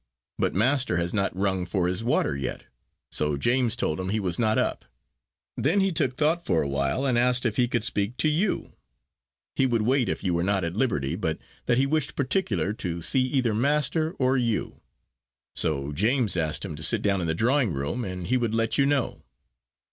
[0.39, 2.63] But master has not rung for his water yet,
[3.11, 4.83] so James told him he was not up.
[5.55, 8.73] Then he took thought for a while, and asked could he speak to you,
[9.55, 11.37] he would wait if you were not at liberty but
[11.67, 14.81] that he wished particular to see either master, or you.
[15.55, 18.79] So James asked him to sit down in the drawing room, and he would let
[18.79, 19.21] you know."